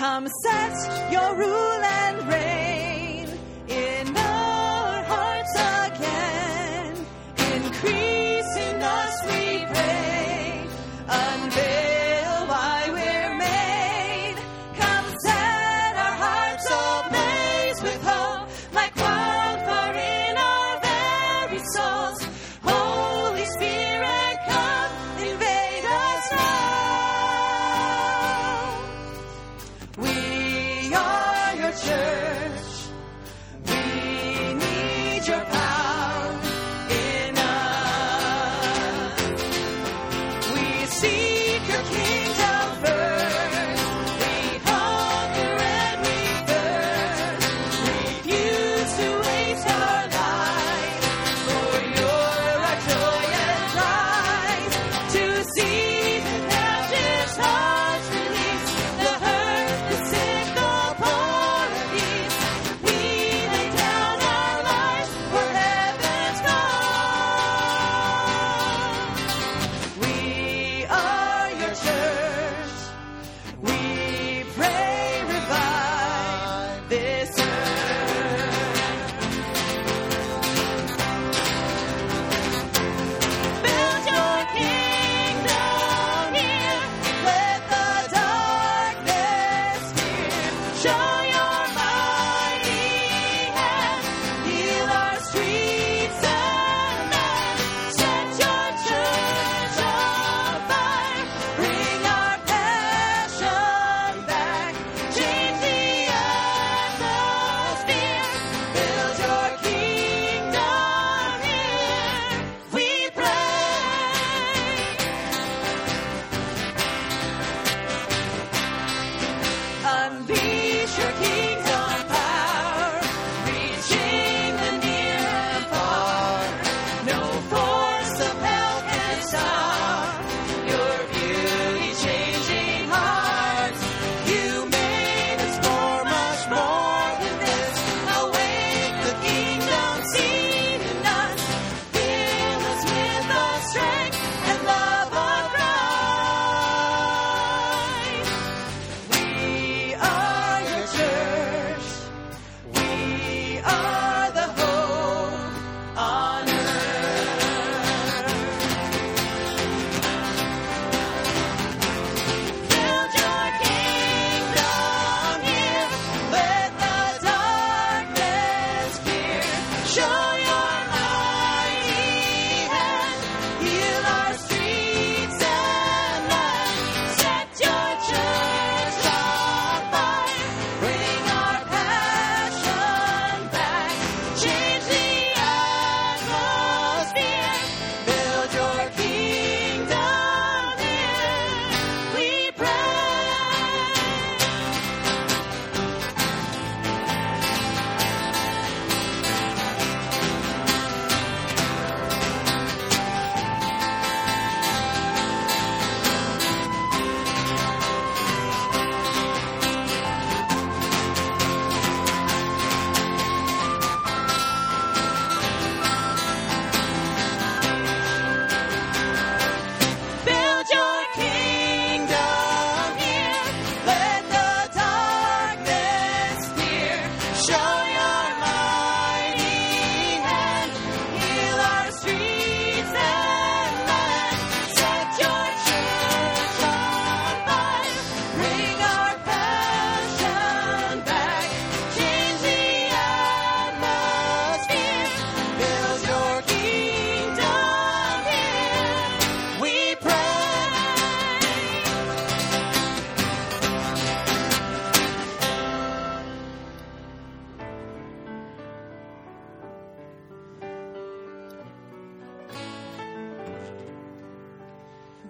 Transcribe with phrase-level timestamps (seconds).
[0.00, 2.89] Come set your rule and reign.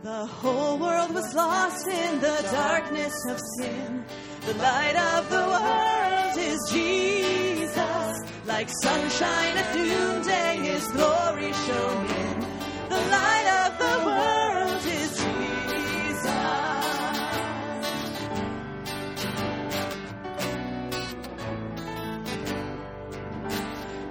[0.02, 4.02] The whole world was lost in the darkness of sin.
[4.46, 8.22] The light of the world is Jesus.
[8.46, 12.40] Like sunshine at noonday, his glory shone in.
[12.88, 16.24] The light of the world is Jesus.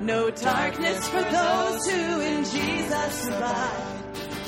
[0.02, 3.89] No darkness for those who in Jesus abide.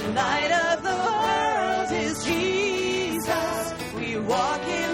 [0.01, 3.73] The light of the world is Jesus.
[3.95, 4.90] We walk in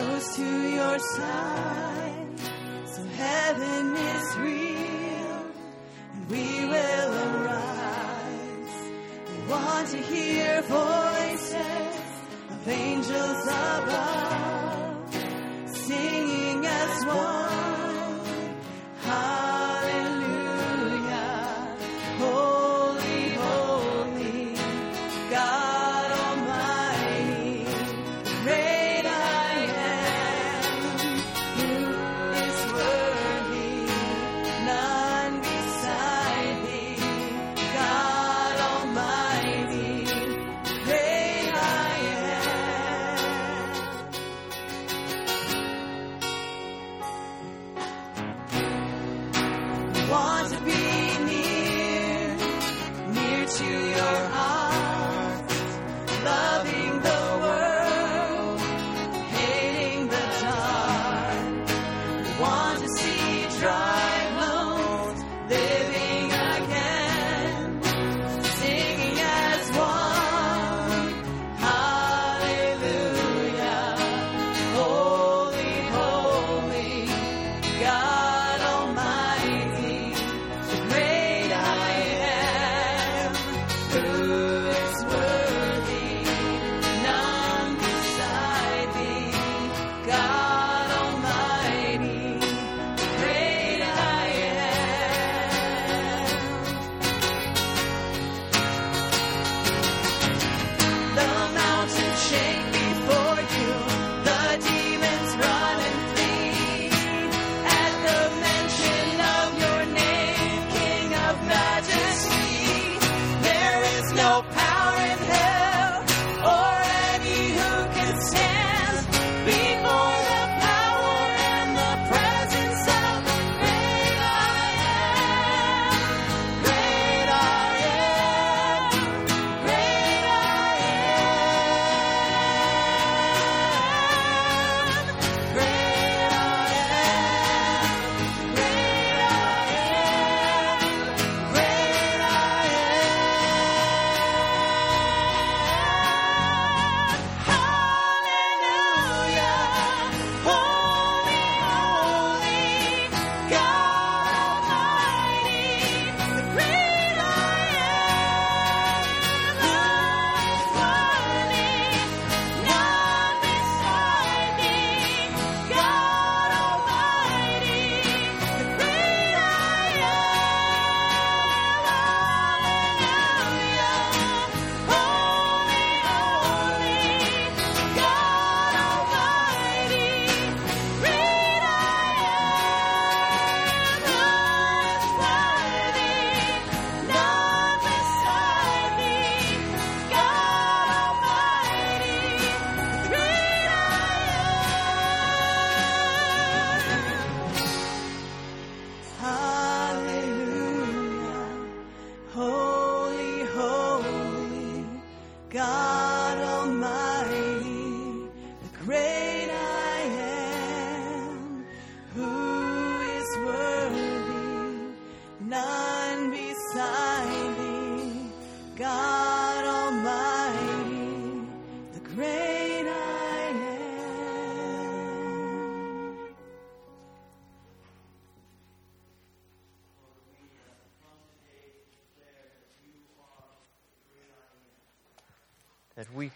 [0.00, 2.38] close to your side.
[2.86, 5.36] So heaven is real,
[6.14, 8.76] and we will arise.
[9.28, 12.04] We want to hear voices
[12.54, 15.14] of angels above,
[15.66, 17.49] singing as one.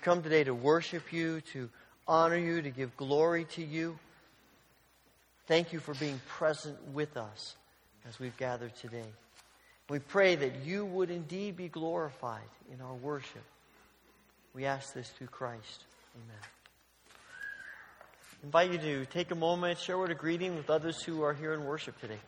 [0.05, 1.71] Come today to worship you, to
[2.07, 3.99] honor you, to give glory to you.
[5.47, 7.55] Thank you for being present with us
[8.07, 9.07] as we've gathered today.
[9.89, 13.43] We pray that you would indeed be glorified in our worship.
[14.55, 15.85] We ask this through Christ.
[16.15, 16.43] Amen.
[18.43, 21.23] I invite you to take a moment, share a word of greeting with others who
[21.23, 22.19] are here in worship today.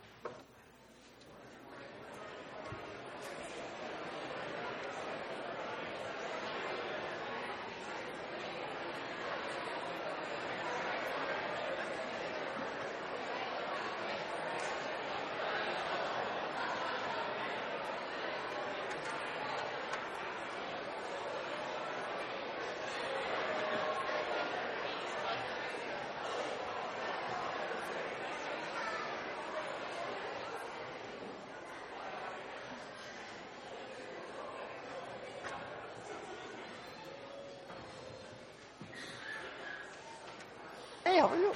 [41.35, 41.53] You?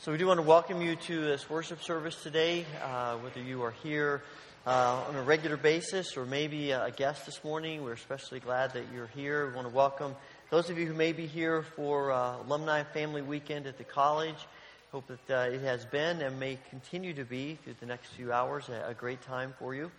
[0.00, 3.62] So we do want to welcome you to this worship service today, uh, whether you
[3.62, 4.22] are here
[4.66, 7.84] uh, on a regular basis or maybe a guest this morning.
[7.84, 9.48] We're especially glad that you're here.
[9.48, 10.16] We want to welcome
[10.50, 14.46] those of you who may be here for uh, Alumni Family Weekend at the college.
[14.92, 18.32] Hope that uh, it has been and may continue to be through the next few
[18.32, 19.90] hours a, a great time for you.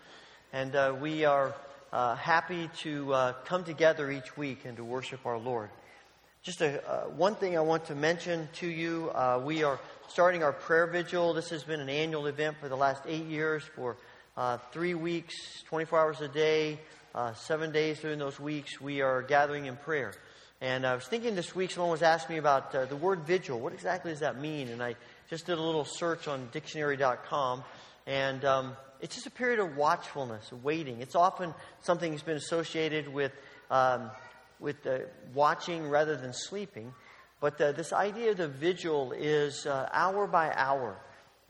[0.53, 1.53] And uh, we are
[1.95, 5.69] uh, happy to uh, come together each week and to worship our Lord.
[6.43, 10.43] Just a, uh, one thing I want to mention to you uh, we are starting
[10.43, 11.33] our prayer vigil.
[11.33, 13.95] This has been an annual event for the last eight years for
[14.35, 15.33] uh, three weeks,
[15.69, 16.81] 24 hours a day,
[17.15, 18.81] uh, seven days during those weeks.
[18.81, 20.11] We are gathering in prayer.
[20.59, 23.57] And I was thinking this week, someone was asking me about the word vigil.
[23.57, 24.67] What exactly does that mean?
[24.67, 24.95] And I
[25.29, 27.63] just did a little search on dictionary.com.
[28.05, 28.75] And um,
[29.05, 30.99] it's just a period of watchfulness, waiting.
[30.99, 33.31] It's often something that's been associated with,
[33.69, 34.09] um,
[34.59, 34.97] with uh,
[35.31, 36.91] watching rather than sleeping.
[37.39, 40.97] But uh, this idea of the vigil is uh, hour by hour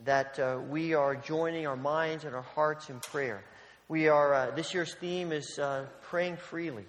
[0.04, 3.42] that uh, we are joining our minds and our hearts in prayer.
[3.88, 6.84] We are, uh, this year's theme is uh, praying freely.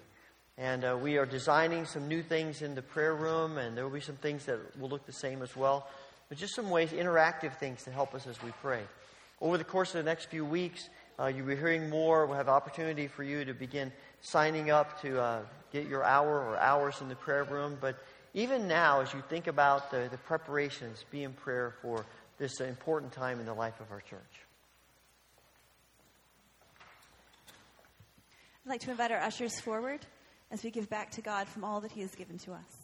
[0.58, 4.02] And we are designing some new things in the prayer room, and there will be
[4.02, 5.88] some things that will look the same as well.
[6.28, 8.82] But just some ways, interactive things to help us as we pray.
[9.40, 12.26] Over the course of the next few weeks, uh, you'll be hearing more.
[12.26, 15.40] We'll have opportunity for you to begin signing up to uh,
[15.72, 17.78] get your hour or hours in the prayer room.
[17.80, 18.02] But
[18.34, 22.04] even now, as you think about the, the preparations, be in prayer for
[22.38, 24.20] this important time in the life of our church.
[28.64, 30.00] I'd like to invite our ushers forward
[30.50, 32.77] as we give back to God from all that He has given to us.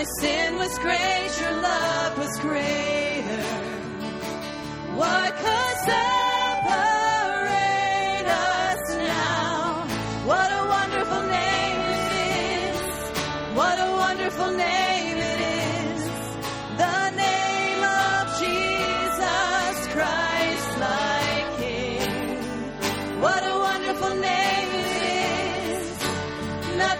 [0.00, 2.99] My sin was great, your love was greater.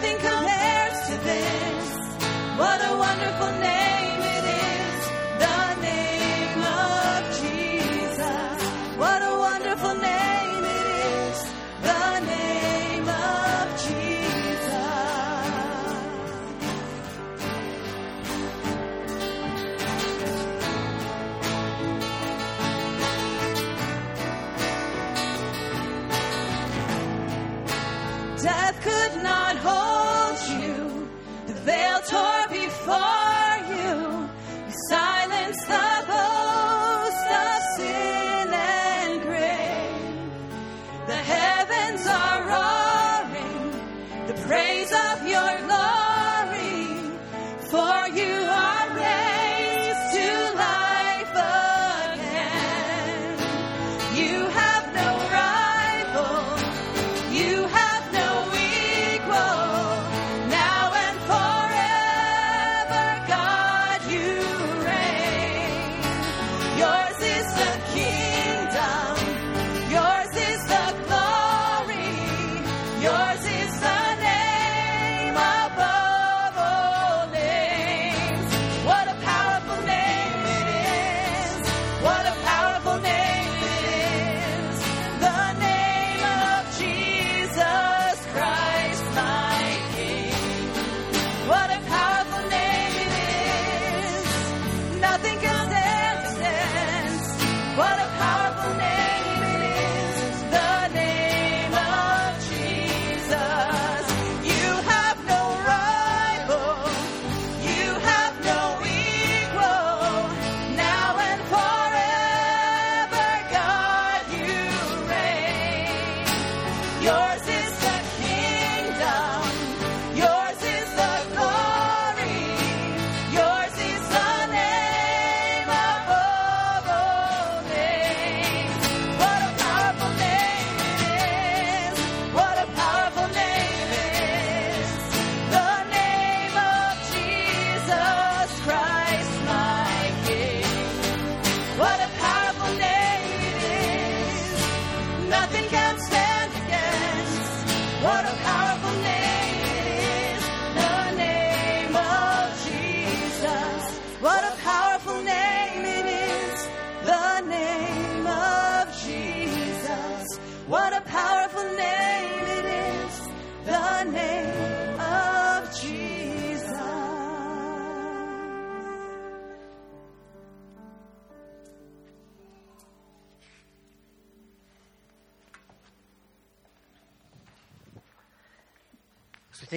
[0.01, 1.97] Nothing compares to this.
[2.57, 4.00] What a wonderful name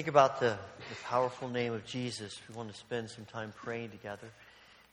[0.04, 0.58] think about the,
[0.89, 4.28] the powerful name of Jesus, we want to spend some time praying together.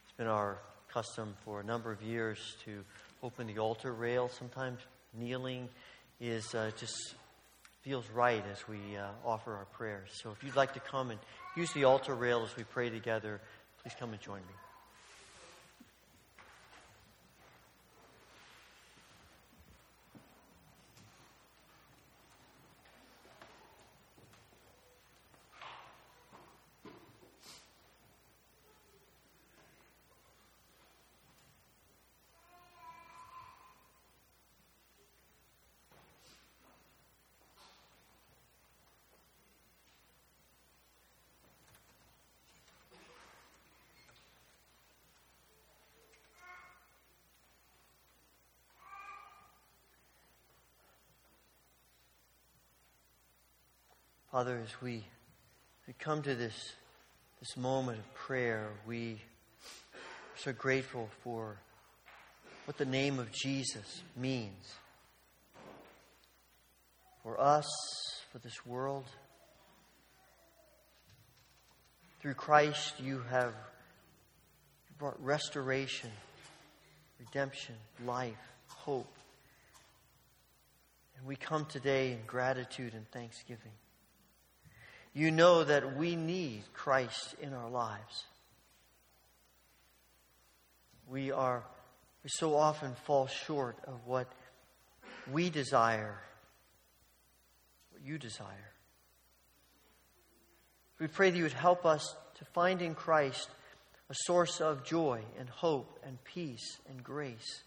[0.05, 0.57] It's been our
[0.89, 2.85] custom for a number of years to
[3.21, 4.29] open the altar rail.
[4.29, 4.79] Sometimes
[5.19, 5.69] kneeling
[6.21, 6.95] is uh, just
[7.83, 10.11] feels right as we uh, offer our prayers.
[10.13, 11.19] So if you'd like to come and
[11.57, 13.41] use the altar rail as we pray together,
[13.83, 14.70] please come and join me.
[54.31, 55.05] Father, as we,
[55.89, 56.75] we come to this,
[57.41, 59.15] this moment of prayer, we
[59.95, 61.57] are so grateful for
[62.65, 64.75] what the name of Jesus means
[67.25, 67.67] for us,
[68.31, 69.05] for this world.
[72.23, 73.53] Through Christ, you have
[74.97, 76.11] brought restoration,
[77.19, 77.75] redemption,
[78.07, 78.39] life,
[78.69, 79.13] hope.
[81.19, 83.73] And we come today in gratitude and thanksgiving.
[85.13, 88.25] You know that we need Christ in our lives.
[91.09, 91.65] We are
[92.23, 94.31] we so often fall short of what
[95.33, 96.19] we desire,
[97.93, 98.71] what you desire.
[100.99, 103.49] We pray that you would help us to find in Christ
[104.11, 107.63] a source of joy and hope and peace and grace.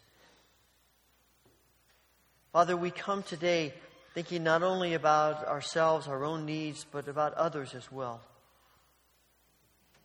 [2.51, 3.73] Father, we come today
[4.13, 8.21] thinking not only about ourselves, our own needs, but about others as well.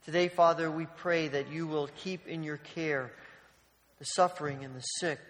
[0.04, 3.12] Today, Father, we pray that you will keep in your care
[3.98, 5.20] the suffering and the sick,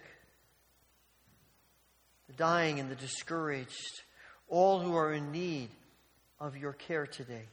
[2.28, 4.02] the dying and the discouraged,
[4.48, 5.70] all who are in need
[6.38, 7.46] of your care today.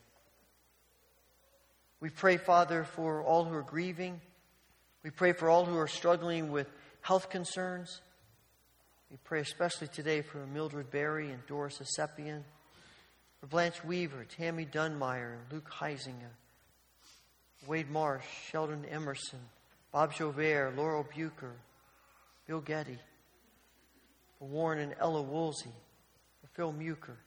[1.99, 4.21] We pray, Father, for all who are grieving.
[5.03, 6.67] We pray for all who are struggling with
[7.01, 8.01] health concerns.
[9.11, 12.41] We pray especially today for Mildred Berry and Doris Asepian,
[13.39, 16.33] for Blanche Weaver, Tammy Dunmeyer, Luke Heisinger,
[17.67, 19.39] Wade Marsh, Sheldon Emerson,
[19.91, 21.53] Bob Joubert, Laurel Bucher,
[22.47, 22.97] Bill Getty,
[24.39, 25.73] for Warren and Ella Woolsey,
[26.41, 27.17] for Phil Muker,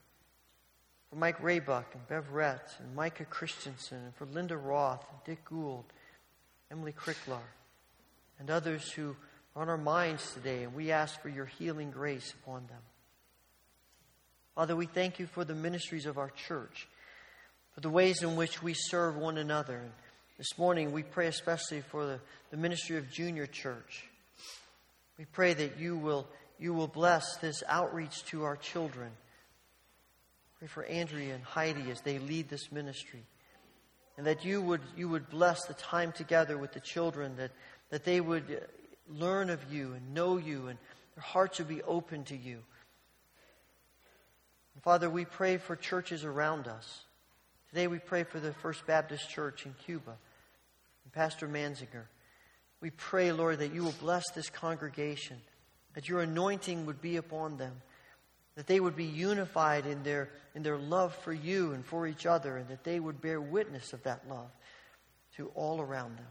[1.10, 5.44] for Mike Raybuck and Bev Rett and Micah Christensen, and for Linda Roth and Dick
[5.44, 5.84] Gould,
[6.70, 7.40] Emily Cricklar,
[8.40, 9.16] and others who
[9.56, 12.82] on our minds today, and we ask for your healing grace upon them.
[14.54, 16.88] Father, we thank you for the ministries of our church,
[17.74, 19.76] for the ways in which we serve one another.
[19.76, 19.92] And
[20.36, 24.04] this morning, we pray especially for the, the ministry of Junior Church.
[25.18, 26.26] We pray that you will,
[26.58, 29.10] you will bless this outreach to our children.
[30.58, 33.22] Pray for Andrea and Heidi as they lead this ministry.
[34.16, 37.52] And that you would, you would bless the time together with the children, that,
[37.90, 38.66] that they would
[39.08, 40.78] learn of you and know you, and
[41.14, 42.58] their hearts would be open to you.
[44.74, 47.04] And Father, we pray for churches around us.
[47.70, 50.16] Today we pray for the First Baptist Church in Cuba
[51.04, 52.04] and Pastor Manzinger.
[52.80, 55.36] We pray, Lord, that you will bless this congregation,
[55.94, 57.82] that your anointing would be upon them
[58.58, 62.26] that they would be unified in their, in their love for you and for each
[62.26, 64.50] other, and that they would bear witness of that love
[65.36, 66.26] to all around them.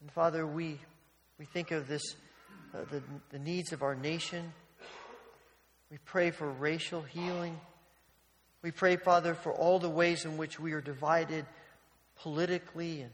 [0.00, 0.78] And Father, we,
[1.38, 2.16] we think of this,
[2.74, 4.52] uh, the, the needs of our nation.
[5.90, 7.58] We pray for racial healing.
[8.62, 11.46] We pray, Father, for all the ways in which we are divided
[12.20, 13.10] politically and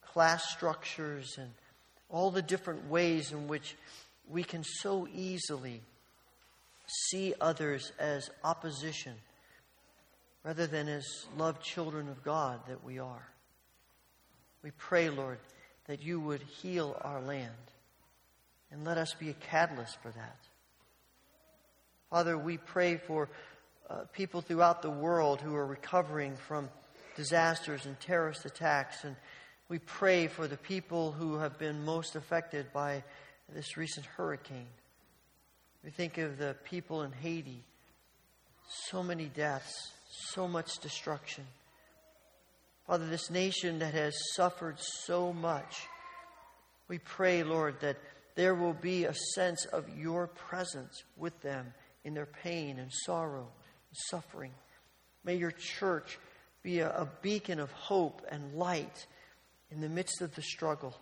[0.00, 1.50] class structures and
[2.08, 3.76] all the different ways in which
[4.28, 5.82] we can so easily
[7.10, 9.14] see others as opposition
[10.44, 13.28] rather than as loved children of God that we are.
[14.62, 15.38] We pray, Lord,
[15.88, 17.50] that you would heal our land
[18.70, 20.36] and let us be a catalyst for that.
[22.10, 23.28] Father, we pray for
[23.90, 26.68] uh, people throughout the world who are recovering from
[27.16, 29.16] disasters and terrorist attacks, and
[29.68, 33.02] we pray for the people who have been most affected by
[33.54, 34.68] this recent hurricane.
[35.82, 37.64] We think of the people in Haiti,
[38.90, 39.72] so many deaths,
[40.10, 41.44] so much destruction.
[42.88, 45.86] Father, this nation that has suffered so much,
[46.88, 47.98] we pray, Lord, that
[48.34, 51.74] there will be a sense of your presence with them
[52.04, 54.52] in their pain and sorrow and suffering.
[55.22, 56.18] May your church
[56.62, 59.06] be a, a beacon of hope and light
[59.70, 60.96] in the midst of the struggle.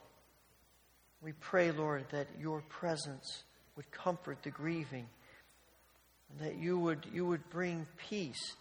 [1.23, 3.45] We pray, Lord, that your presence
[3.77, 5.07] would comfort the grieving,
[6.31, 8.55] and that you would, you would bring peace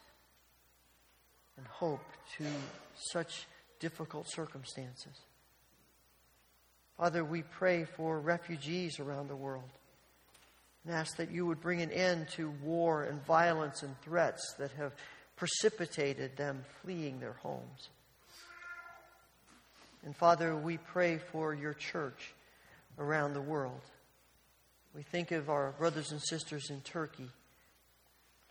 [1.58, 2.06] and hope
[2.38, 2.46] to
[3.12, 3.48] such
[3.80, 5.20] difficult circumstances.
[6.98, 9.70] Father, we pray for refugees around the world
[10.86, 14.72] and ask that you would bring an end to war and violence and threats that
[14.72, 14.94] have
[15.36, 17.90] precipitated them fleeing their homes.
[20.06, 22.34] And Father, we pray for your church
[22.98, 23.82] around the world.
[24.96, 27.30] We think of our brothers and sisters in Turkey.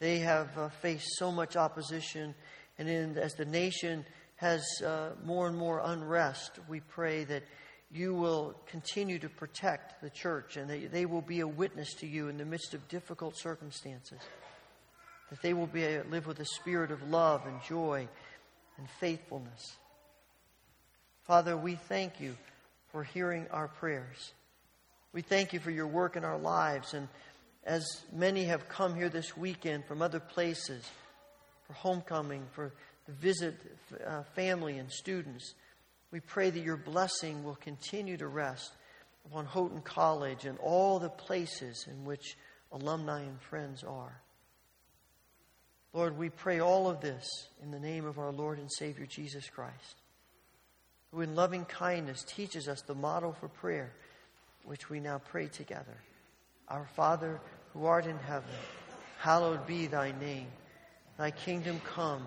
[0.00, 2.35] They have uh, faced so much opposition,
[2.78, 4.04] and in, as the nation
[4.36, 7.44] has uh, more and more unrest, we pray that
[7.92, 12.06] you will continue to protect the church and that they will be a witness to
[12.06, 14.18] you in the midst of difficult circumstances.
[15.30, 18.08] That they will be, live with a spirit of love and joy
[18.78, 19.76] and faithfulness.
[21.22, 22.36] Father, we thank you
[22.90, 24.32] for hearing our prayers.
[25.12, 26.94] We thank you for your work in our lives.
[26.94, 27.08] And
[27.64, 30.84] as many have come here this weekend from other places
[31.66, 32.72] for homecoming, for
[33.12, 33.54] visit
[34.06, 35.54] uh, family and students,
[36.10, 38.72] we pray that your blessing will continue to rest
[39.26, 42.36] upon Houghton College and all the places in which
[42.72, 44.20] alumni and friends are.
[45.92, 47.24] Lord, we pray all of this
[47.62, 50.02] in the name of our Lord and Savior Jesus Christ,
[51.12, 53.92] who in loving kindness teaches us the model for prayer
[54.64, 55.96] which we now pray together.
[56.68, 57.40] Our Father,
[57.72, 58.48] who art in heaven,
[59.20, 60.48] hallowed be thy name.
[61.16, 62.26] Thy kingdom come,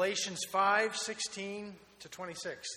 [0.00, 2.68] Galatians 5 16 to 26.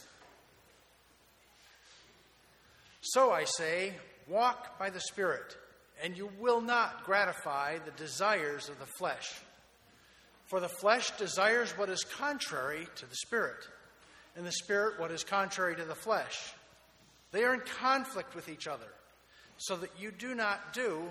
[3.00, 3.94] So I say,
[4.28, 5.56] walk by the Spirit,
[6.04, 9.40] and you will not gratify the desires of the flesh.
[10.48, 13.70] For the flesh desires what is contrary to the Spirit,
[14.36, 16.54] and the Spirit what is contrary to the flesh.
[17.32, 18.92] They are in conflict with each other,
[19.56, 21.04] so that you do not do,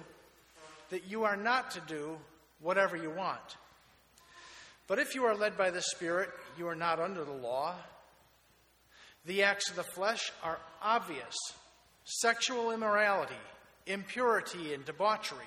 [0.90, 2.18] that you are not to do
[2.60, 3.56] whatever you want.
[4.88, 7.74] But if you are led by the Spirit, you are not under the law.
[9.24, 11.36] The acts of the flesh are obvious
[12.04, 13.34] sexual immorality,
[13.86, 15.46] impurity and debauchery,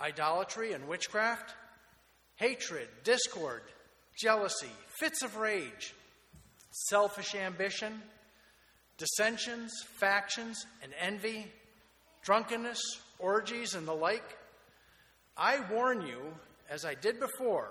[0.00, 1.54] idolatry and witchcraft,
[2.36, 3.62] hatred, discord,
[4.18, 5.94] jealousy, fits of rage,
[6.70, 8.00] selfish ambition,
[8.96, 11.46] dissensions, factions, and envy,
[12.22, 12.80] drunkenness,
[13.18, 14.36] orgies, and the like.
[15.36, 16.34] I warn you,
[16.68, 17.70] as I did before,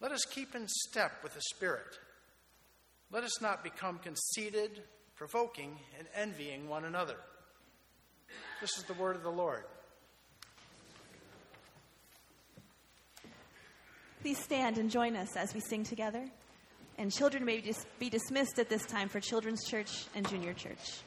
[0.00, 1.98] let us keep in step with the Spirit.
[3.10, 4.82] Let us not become conceited,
[5.16, 7.16] provoking, and envying one another.
[8.60, 9.64] This is the word of the Lord.
[14.22, 16.24] Please stand and join us as we sing together.
[16.98, 17.62] And children may
[17.98, 21.00] be dismissed at this time for Children's Church and Junior Church.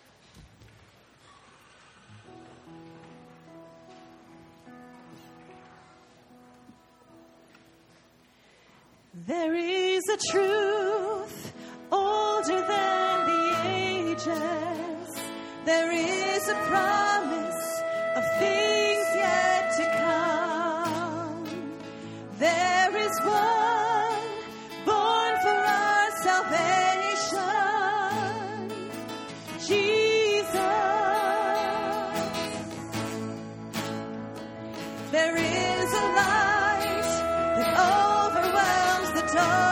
[9.26, 11.54] There is a truth
[11.90, 15.16] older than the ages.
[15.64, 17.82] There is a promise
[18.18, 21.46] of things yet to come.
[22.38, 24.28] There is one
[24.84, 27.48] born for our salvation.
[29.66, 30.58] Jesus.
[35.12, 36.33] There is a light
[39.36, 39.63] overwhelms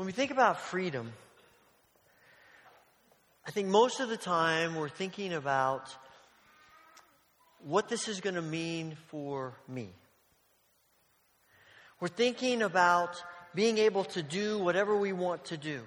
[0.00, 1.12] When we think about freedom,
[3.46, 5.94] I think most of the time we're thinking about
[7.62, 9.90] what this is going to mean for me.
[12.00, 13.22] We're thinking about
[13.54, 15.82] being able to do whatever we want to do.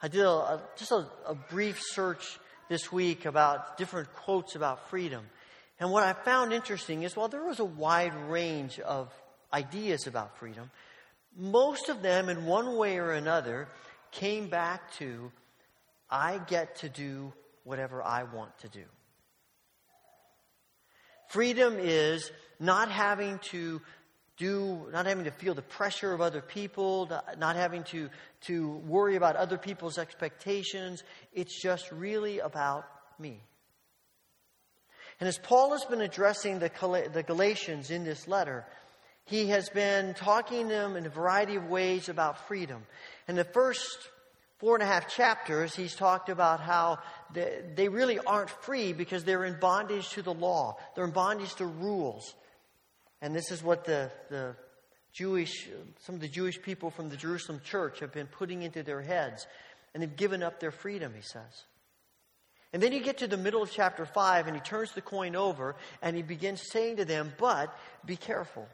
[0.00, 2.38] I did a, a, just a, a brief search
[2.70, 5.26] this week about different quotes about freedom.
[5.78, 9.12] And what I found interesting is while there was a wide range of
[9.52, 10.70] ideas about freedom,
[11.36, 13.68] most of them, in one way or another,
[14.10, 15.30] came back to
[16.10, 17.32] I get to do
[17.64, 18.84] whatever I want to do.
[21.28, 23.80] Freedom is not having to
[24.36, 27.08] do, not having to feel the pressure of other people,
[27.38, 28.08] not having to,
[28.42, 31.04] to worry about other people's expectations.
[31.32, 32.84] It's just really about
[33.18, 33.42] me.
[35.20, 36.70] And as Paul has been addressing the,
[37.12, 38.66] the Galatians in this letter,
[39.30, 42.84] he has been talking to them in a variety of ways about freedom.
[43.28, 43.96] In the first
[44.58, 46.98] four and a half chapters, he's talked about how
[47.32, 51.66] they really aren't free because they're in bondage to the law, they're in bondage to
[51.66, 52.34] rules.
[53.22, 54.56] And this is what the, the
[55.12, 55.68] Jewish,
[56.00, 59.46] some of the Jewish people from the Jerusalem church have been putting into their heads.
[59.94, 61.64] And they've given up their freedom, he says.
[62.72, 65.36] And then you get to the middle of chapter 5, and he turns the coin
[65.36, 67.72] over and he begins saying to them, But
[68.04, 68.66] be careful.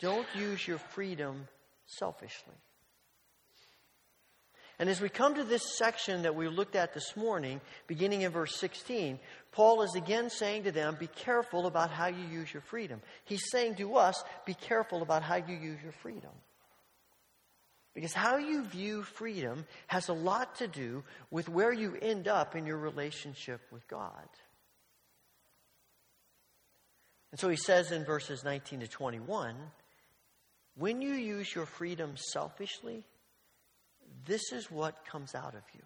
[0.00, 1.48] Don't use your freedom
[1.86, 2.54] selfishly.
[4.78, 8.32] And as we come to this section that we looked at this morning, beginning in
[8.32, 9.18] verse 16,
[9.50, 13.00] Paul is again saying to them, Be careful about how you use your freedom.
[13.24, 16.30] He's saying to us, Be careful about how you use your freedom.
[17.94, 22.54] Because how you view freedom has a lot to do with where you end up
[22.54, 24.28] in your relationship with God.
[27.30, 29.56] And so he says in verses 19 to 21
[30.76, 33.04] when you use your freedom selfishly,
[34.26, 35.82] this is what comes out of you.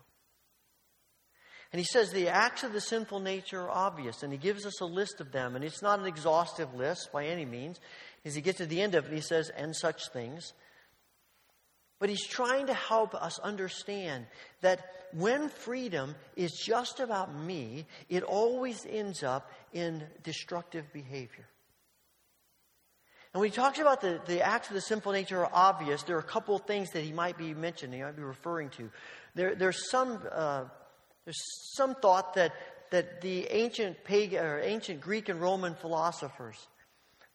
[1.72, 4.80] And he says the acts of the sinful nature are obvious, and he gives us
[4.80, 7.78] a list of them, and it's not an exhaustive list by any means.
[8.24, 10.52] As he gets to the end of it, he says, and such things.
[12.00, 14.26] But he's trying to help us understand
[14.62, 14.80] that
[15.12, 21.46] when freedom is just about me, it always ends up in destructive behavior.
[23.32, 26.16] And when he talks about the, the acts of the sinful nature are obvious, there
[26.16, 28.90] are a couple of things that he might be mentioning, he might be referring to.
[29.36, 30.64] There, there's, some, uh,
[31.24, 31.40] there's
[31.74, 32.52] some thought that,
[32.90, 36.56] that the ancient, pagan, or ancient Greek and Roman philosophers,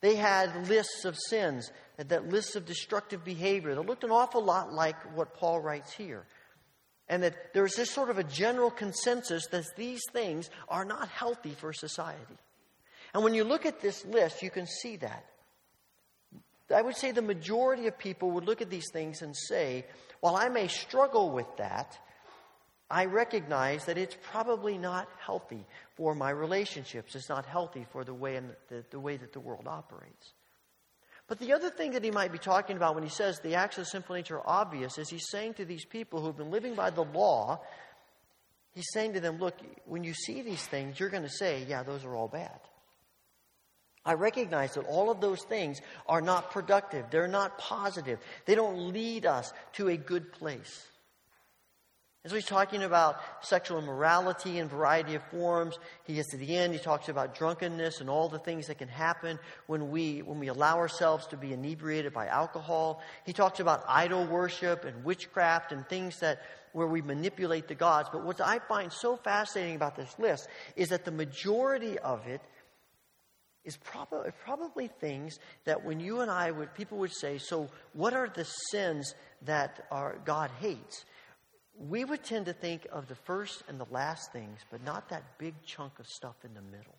[0.02, 4.74] they had lists of sins, that lists of destructive behavior that looked an awful lot
[4.74, 6.26] like what Paul writes here.
[7.08, 11.08] And that there is this sort of a general consensus that these things are not
[11.08, 12.38] healthy for society.
[13.14, 15.26] And when you look at this list, you can see that.
[16.74, 19.86] I would say the majority of people would look at these things and say,
[20.20, 21.98] while I may struggle with that,
[22.90, 27.16] I recognize that it's probably not healthy for my relationships.
[27.16, 28.40] It's not healthy for the way,
[28.70, 30.34] the, the way that the world operates.
[31.28, 33.80] But the other thing that he might be talking about when he says the acts
[33.80, 36.76] of sinful nature are obvious is he's saying to these people who have been living
[36.76, 37.62] by the law,
[38.76, 39.56] he's saying to them, look,
[39.86, 42.60] when you see these things, you're going to say, yeah, those are all bad.
[44.06, 47.06] I recognize that all of those things are not productive.
[47.10, 48.20] They're not positive.
[48.46, 50.88] They don't lead us to a good place.
[52.26, 56.58] As he's talking about sexual immorality in a variety of forms, he gets to the
[56.58, 59.38] end, he talks about drunkenness and all the things that can happen
[59.68, 63.04] when we, when we allow ourselves to be inebriated by alcohol.
[63.28, 66.42] He talks about idol worship and witchcraft and things that,
[66.74, 68.10] where we manipulate the gods.
[68.12, 72.42] But what I find so fascinating about this list is that the majority of it
[73.66, 78.14] is probably, probably things that when you and I would, people would say, so what
[78.14, 81.04] are the sins that are, God hates?
[81.78, 85.38] We would tend to think of the first and the last things, but not that
[85.38, 86.96] big chunk of stuff in the middle.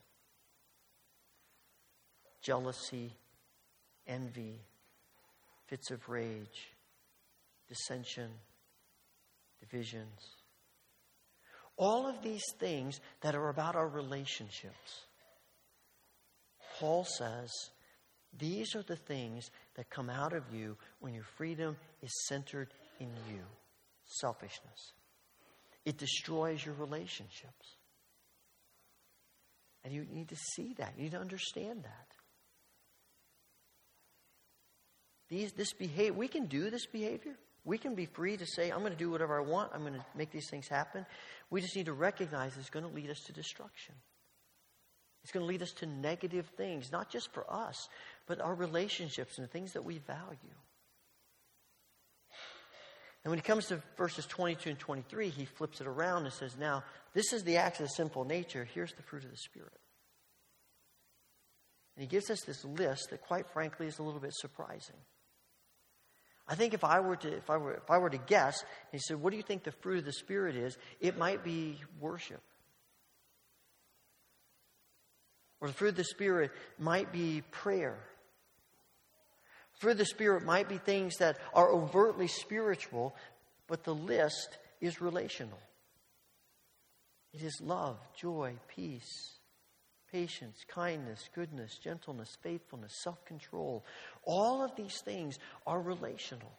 [2.43, 3.13] Jealousy,
[4.07, 4.61] envy,
[5.69, 6.75] fits of rage,
[7.69, 8.31] dissension,
[9.61, 10.21] divisions.
[11.77, 15.06] All of these things that are about our relationships
[16.79, 17.51] Paul says,
[18.39, 22.69] these are the things that come out of you when your freedom is centered
[23.01, 23.41] in you
[24.07, 24.93] selfishness.
[25.85, 27.77] It destroys your relationships.
[29.85, 30.95] And you need to see that.
[30.97, 32.07] You need to understand that.
[35.29, 37.37] These, this behavior, we can do this behavior.
[37.65, 39.73] We can be free to say, I'm going to do whatever I want.
[39.75, 41.05] I'm going to make these things happen.
[41.51, 43.95] We just need to recognize it's going to lead us to destruction.
[45.27, 47.89] It's going to lead us to negative things, not just for us,
[48.29, 50.55] but our relationships and the things that we value.
[53.25, 56.57] And when it comes to verses 22 and 23, he flips it around and says,
[56.57, 58.69] Now, this is the acts of the sinful nature.
[58.73, 59.73] Here's the fruit of the Spirit.
[61.97, 64.95] And he gives us this list that, quite frankly, is a little bit surprising.
[66.47, 68.63] I think if I were to, if I were, if I were to guess,
[68.93, 70.79] he said, What do you think the fruit of the Spirit is?
[71.01, 72.43] It might be worship.
[75.67, 77.99] Or the fruit of the Spirit might be prayer.
[79.83, 83.17] Of the Spirit might be things that are overtly spiritual,
[83.67, 85.59] but the list is relational.
[87.35, 89.35] It is love, joy, peace,
[90.13, 93.85] patience, kindness, goodness, gentleness, faithfulness, self control.
[94.23, 95.37] All of these things
[95.67, 96.53] are relational.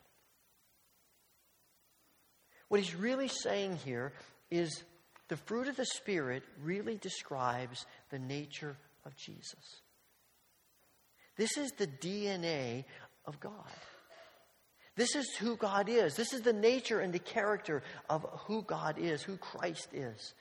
[2.67, 4.11] What he's really saying here
[4.51, 4.83] is
[5.29, 8.75] the fruit of the Spirit really describes the nature
[9.07, 9.81] of Jesus.
[11.37, 12.85] This is the DNA
[13.25, 13.53] of God.
[14.95, 16.15] This is who God is.
[16.15, 20.33] This is the nature and the character of who God is, who Christ is.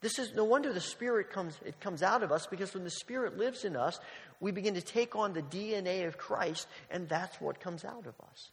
[0.00, 2.90] This is no wonder the Spirit comes, it comes out of us because when the
[2.90, 3.98] Spirit lives in us,
[4.38, 8.14] we begin to take on the DNA of Christ, and that's what comes out of
[8.30, 8.50] us.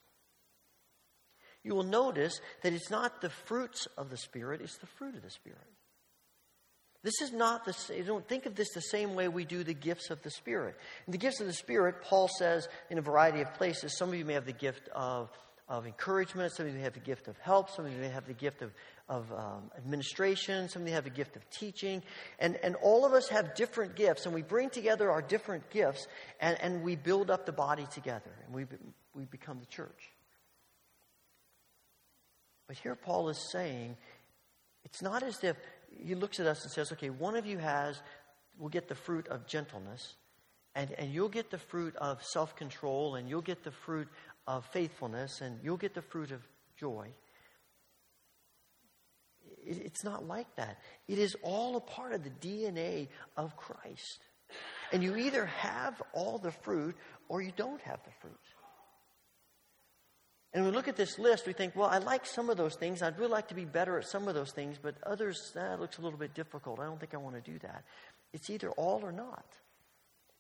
[1.64, 5.22] You will notice that it's not the fruits of the Spirit, it's the fruit of
[5.22, 5.60] the Spirit.
[7.06, 9.76] This is not the you don't think of this the same way we do the
[9.76, 10.76] gifts of the Spirit.
[11.06, 14.16] In the gifts of the Spirit, Paul says in a variety of places, some of
[14.16, 15.30] you may have the gift of,
[15.70, 18.26] of encouragement, some of you have the gift of help, some of you may have
[18.26, 18.72] the gift of,
[19.08, 22.01] of um, administration, some of you have the gift of teaching.
[22.39, 26.08] And, and all of us have different gifts, and we bring together our different gifts,
[26.41, 28.66] and, and we build up the body together, and we,
[29.14, 30.10] we become the church.
[32.66, 33.95] But here Paul is saying,
[34.86, 35.58] it's not as if
[35.98, 38.02] he looks at us and says, okay, one of you has,
[38.58, 40.16] will get the fruit of gentleness,
[40.76, 44.08] and, and you'll get the fruit of self control, and you'll get the fruit
[44.48, 46.41] of faithfulness, and you'll get the fruit of
[46.78, 47.08] joy.
[49.66, 50.80] It, it's not like that.
[51.08, 54.20] It is all a part of the DNA of Christ.
[54.91, 56.96] And you either have all the fruit
[57.28, 58.34] or you don't have the fruit.
[60.56, 62.76] And when we look at this list, we think, well, I like some of those
[62.76, 63.01] things.
[63.01, 65.82] I'd really like to be better at some of those things, but others, eh, that
[65.82, 66.80] looks a little bit difficult.
[66.80, 67.84] I don't think I want to do that.
[68.32, 69.43] It's either all or not.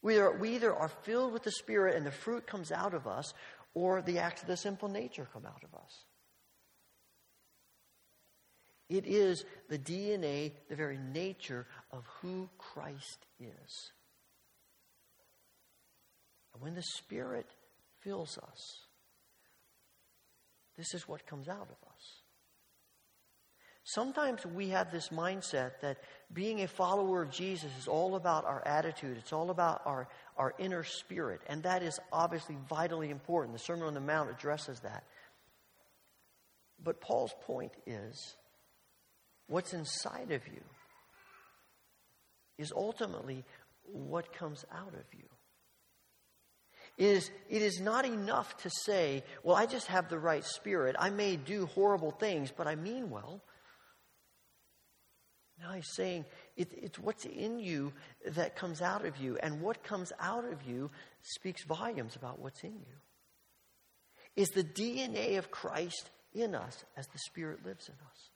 [0.01, 3.07] We, are, we either are filled with the Spirit and the fruit comes out of
[3.07, 3.33] us,
[3.73, 6.05] or the acts of the sinful nature come out of us.
[8.87, 13.91] It is the DNA, the very nature of who Christ is.
[16.53, 17.47] And when the Spirit
[17.99, 18.85] fills us,
[20.77, 22.21] this is what comes out of us.
[23.87, 25.97] Sometimes we have this mindset that
[26.33, 30.07] being a follower of Jesus is all about our attitude, it's all about our,
[30.37, 33.53] our inner spirit, and that is obviously vitally important.
[33.53, 35.03] The Sermon on the Mount addresses that.
[36.83, 38.35] But Paul's point is
[39.47, 40.61] what's inside of you
[42.57, 43.43] is ultimately
[43.83, 45.25] what comes out of you
[46.97, 50.95] is it is not enough to say, well, I just have the right spirit.
[50.97, 53.41] I may do horrible things, but I mean well.
[55.59, 56.25] Now he's saying
[56.57, 57.93] it, it's what's in you
[58.25, 60.91] that comes out of you, and what comes out of you
[61.21, 62.95] speaks volumes about what's in you.
[64.35, 68.29] Is the DNA of Christ in us as the Spirit lives in us?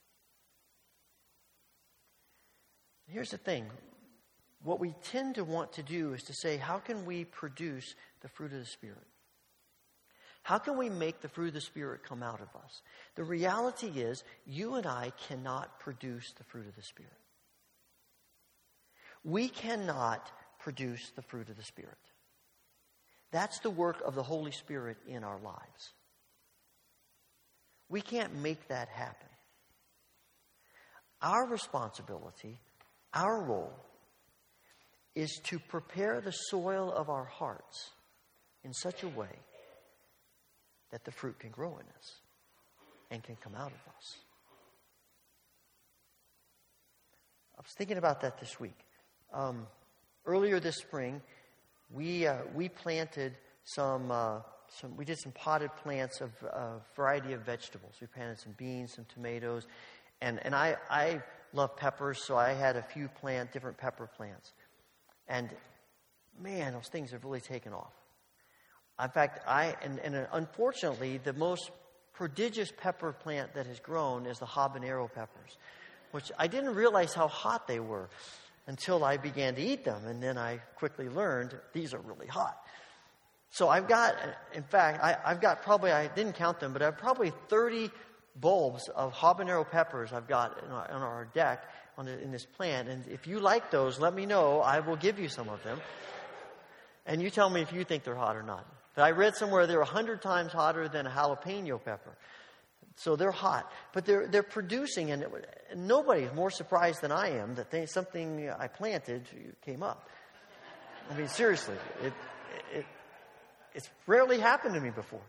[3.07, 3.65] Here's the thing
[4.63, 8.27] what we tend to want to do is to say, how can we produce the
[8.27, 8.97] fruit of the Spirit?
[10.43, 12.81] How can we make the fruit of the Spirit come out of us?
[13.15, 17.11] The reality is, you and I cannot produce the fruit of the Spirit.
[19.23, 21.97] We cannot produce the fruit of the Spirit.
[23.31, 25.93] That's the work of the Holy Spirit in our lives.
[27.89, 29.27] We can't make that happen.
[31.21, 32.59] Our responsibility,
[33.13, 33.73] our role,
[35.15, 37.91] is to prepare the soil of our hearts
[38.63, 39.39] in such a way
[40.91, 42.15] that the fruit can grow in us
[43.11, 44.15] and can come out of us.
[47.57, 48.77] I was thinking about that this week.
[49.33, 49.67] Um,
[50.25, 51.21] earlier this spring,
[51.91, 54.39] we, uh, we planted some uh,
[54.71, 57.95] some, we did some potted plants of a variety of vegetables.
[57.99, 59.67] We planted some beans, some tomatoes,
[60.21, 61.21] and, and I, I
[61.53, 64.53] love peppers, so I had a few plant, different pepper plants.
[65.29, 65.49] And
[66.41, 67.93] man, those things have really taken off.
[69.01, 71.71] In fact, I, and, and unfortunately, the most
[72.13, 75.57] prodigious pepper plant that has grown is the habanero peppers,
[76.11, 78.09] which I didn't realize how hot they were
[78.67, 80.05] until I began to eat them.
[80.05, 82.57] And then I quickly learned these are really hot.
[83.51, 84.15] So I've got,
[84.53, 87.89] in fact, I, have got probably, I didn't count them, but I have probably 30
[88.35, 91.63] bulbs of habanero peppers I've got on our, our deck
[92.05, 92.87] the, in this plant.
[92.89, 94.61] And if you like those, let me know.
[94.61, 95.79] I will give you some of them.
[97.05, 98.65] And you tell me if you think they're hot or not.
[98.95, 102.11] But I read somewhere they're 100 times hotter than a jalapeno pepper.
[102.95, 103.71] So they're hot.
[103.93, 105.25] But they're, they're producing, and,
[105.75, 109.23] nobody is more surprised than I am that they, something I planted
[109.65, 110.07] came up.
[111.09, 112.13] I mean, seriously, it,
[112.73, 112.85] it,
[113.73, 115.21] it's rarely happened to me before.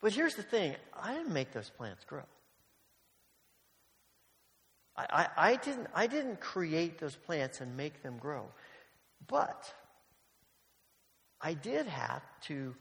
[0.00, 2.24] But here's the thing I didn't make those plants grow.
[4.96, 8.46] I, I, didn't, I didn't create those plants and make them grow.
[9.26, 9.72] But
[11.40, 12.74] I did have to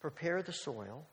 [0.00, 1.06] prepare the soil.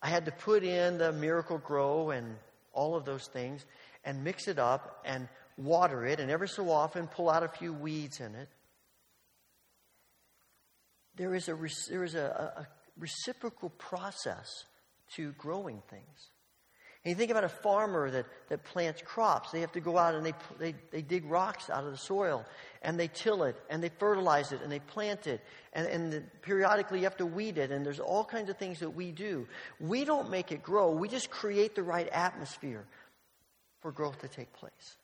[0.00, 2.36] I had to put in the Miracle-Gro and
[2.72, 3.64] all of those things
[4.04, 7.72] and mix it up and water it and every so often pull out a few
[7.72, 8.48] weeds in it.
[11.16, 11.56] There is a,
[11.88, 12.66] there is a, a
[12.98, 14.48] reciprocal process
[15.16, 16.30] to growing things.
[17.04, 19.50] And you think about a farmer that, that plants crops.
[19.50, 22.46] They have to go out and they, they, they dig rocks out of the soil
[22.80, 25.42] and they till it and they fertilize it and they plant it.
[25.74, 27.70] And, and periodically you have to weed it.
[27.70, 29.46] And there's all kinds of things that we do.
[29.78, 32.86] We don't make it grow, we just create the right atmosphere
[33.82, 34.96] for growth to take place.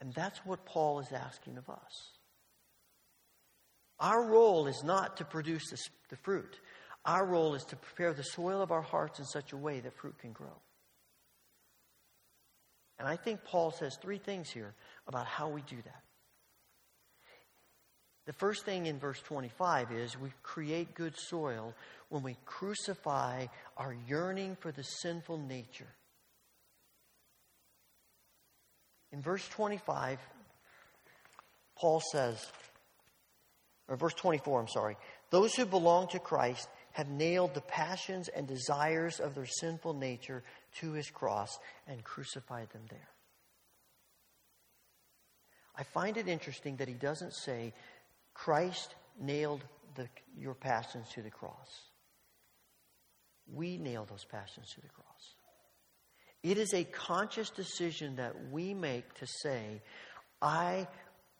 [0.00, 2.08] And that's what Paul is asking of us.
[4.00, 5.78] Our role is not to produce the,
[6.08, 6.58] the fruit.
[7.04, 9.96] Our role is to prepare the soil of our hearts in such a way that
[9.96, 10.56] fruit can grow.
[12.98, 14.74] And I think Paul says three things here
[15.08, 16.02] about how we do that.
[18.26, 21.74] The first thing in verse 25 is we create good soil
[22.08, 23.46] when we crucify
[23.76, 25.88] our yearning for the sinful nature.
[29.10, 30.20] In verse 25,
[31.76, 32.46] Paul says,
[33.88, 34.96] or verse 24, I'm sorry,
[35.30, 40.42] those who belong to Christ have nailed the passions and desires of their sinful nature
[40.80, 43.08] to his cross and crucified them there.
[45.76, 47.72] I find it interesting that he doesn't say,
[48.34, 49.64] Christ nailed
[49.94, 51.88] the, your passions to the cross.
[53.52, 55.06] We nail those passions to the cross.
[56.42, 59.80] It is a conscious decision that we make to say,
[60.40, 60.88] I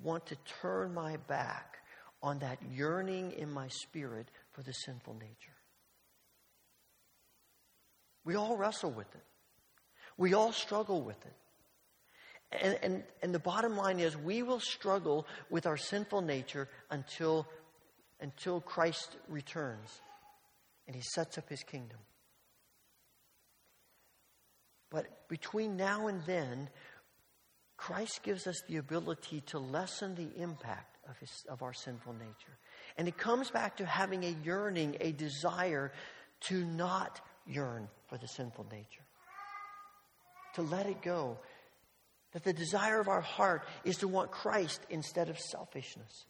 [0.00, 1.78] want to turn my back
[2.22, 5.57] on that yearning in my spirit for the sinful nature.
[8.24, 9.24] We all wrestle with it.
[10.16, 11.34] We all struggle with it.
[12.61, 17.48] And, and, and the bottom line is, we will struggle with our sinful nature until,
[18.20, 20.00] until Christ returns
[20.86, 21.98] and he sets up his kingdom.
[24.90, 26.68] But between now and then,
[27.78, 32.59] Christ gives us the ability to lessen the impact of, his, of our sinful nature.
[32.99, 35.93] And it comes back to having a yearning, a desire
[36.49, 39.05] to not yearn for the sinful nature,
[40.55, 41.38] to let it go.
[42.32, 46.24] That the desire of our heart is to want Christ instead of selfishness.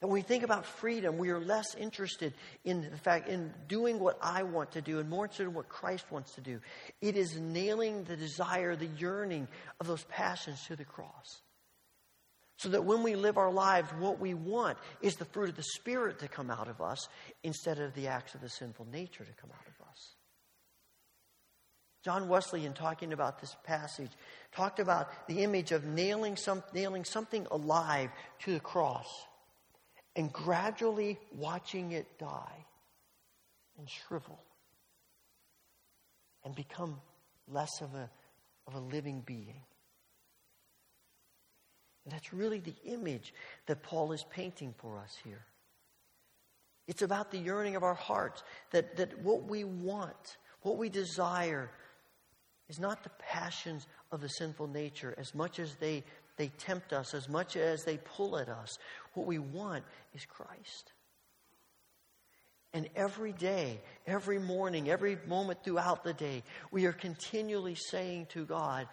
[0.00, 2.32] That when we think about freedom, we are less interested
[2.64, 5.68] in the fact in doing what I want to do and more interested in what
[5.68, 6.60] Christ wants to do.
[7.00, 9.48] It is nailing the desire, the yearning
[9.80, 11.42] of those passions to the cross.
[12.58, 15.62] So that when we live our lives, what we want is the fruit of the
[15.62, 17.08] Spirit to come out of us
[17.42, 20.14] instead of the acts of the sinful nature to come out of us.
[22.04, 24.10] John Wesley, in talking about this passage,
[24.52, 29.06] talked about the image of nailing, some, nailing something alive to the cross
[30.16, 32.66] and gradually watching it die
[33.78, 34.38] and shrivel
[36.44, 37.00] and become
[37.46, 38.10] less of a,
[38.66, 39.62] of a living being.
[42.08, 43.34] And that's really the image
[43.66, 45.44] that Paul is painting for us here.
[46.86, 51.70] It's about the yearning of our hearts, that, that what we want, what we desire,
[52.70, 56.02] is not the passions of the sinful nature as much as they,
[56.38, 58.78] they tempt us, as much as they pull at us.
[59.12, 59.84] What we want
[60.14, 60.94] is Christ.
[62.72, 68.46] And every day, every morning, every moment throughout the day, we are continually saying to
[68.46, 68.88] God,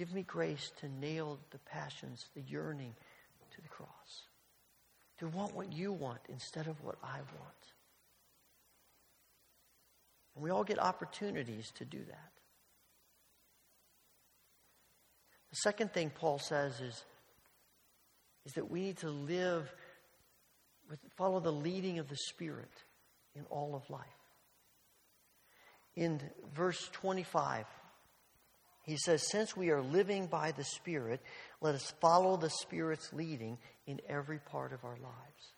[0.00, 2.94] Give me grace to nail the passions, the yearning
[3.54, 3.88] to the cross.
[5.18, 7.64] to want what you want instead of what I want.
[10.34, 12.32] And we all get opportunities to do that.
[15.50, 17.04] The second thing Paul says is,
[18.46, 19.70] is that we need to live
[20.88, 22.72] with, follow the leading of the Spirit
[23.34, 24.06] in all of life.
[25.94, 26.22] In
[26.54, 27.66] verse 25,
[28.90, 31.20] he says, Since we are living by the Spirit,
[31.60, 35.54] let us follow the Spirit's leading in every part of our lives.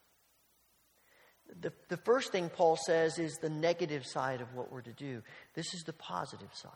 [1.60, 5.22] The, the first thing Paul says is the negative side of what we're to do.
[5.54, 6.72] This is the positive side.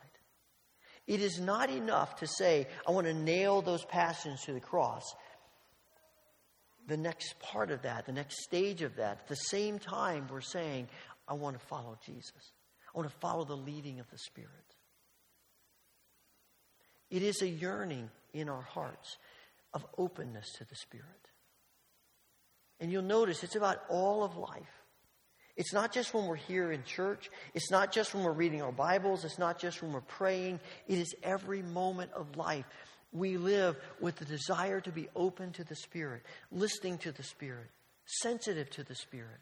[1.06, 5.04] It is not enough to say, I want to nail those passions to the cross.
[6.88, 10.40] The next part of that, the next stage of that, at the same time, we're
[10.40, 10.88] saying,
[11.28, 12.52] I want to follow Jesus.
[12.94, 14.50] I want to follow the leading of the Spirit.
[17.10, 19.16] It is a yearning in our hearts
[19.72, 21.06] of openness to the Spirit.
[22.80, 24.82] And you'll notice it's about all of life.
[25.56, 27.30] It's not just when we're here in church.
[27.54, 29.24] It's not just when we're reading our Bibles.
[29.24, 30.60] It's not just when we're praying.
[30.86, 32.66] It is every moment of life.
[33.12, 37.68] We live with the desire to be open to the Spirit, listening to the Spirit,
[38.04, 39.40] sensitive to the Spirit,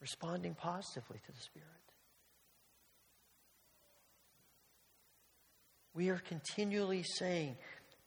[0.00, 1.68] responding positively to the Spirit.
[5.94, 7.56] We are continually saying,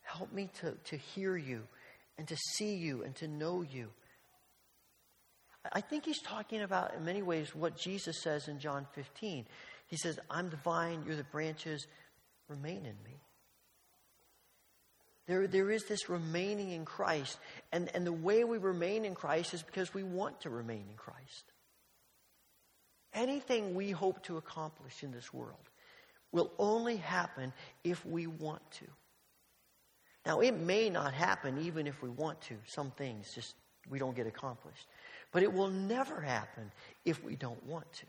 [0.03, 1.63] Help me to, to hear you
[2.17, 3.89] and to see you and to know you.
[5.73, 9.45] I think he's talking about, in many ways, what Jesus says in John 15.
[9.87, 11.87] He says, I'm the vine, you're the branches,
[12.47, 13.19] remain in me.
[15.27, 17.37] There, there is this remaining in Christ.
[17.73, 20.95] And, and the way we remain in Christ is because we want to remain in
[20.95, 21.51] Christ.
[23.13, 25.69] Anything we hope to accomplish in this world
[26.31, 27.53] will only happen
[27.83, 28.85] if we want to.
[30.25, 32.55] Now, it may not happen even if we want to.
[32.65, 33.55] Some things just
[33.89, 34.85] we don't get accomplished.
[35.31, 36.71] But it will never happen
[37.05, 38.05] if we don't want to.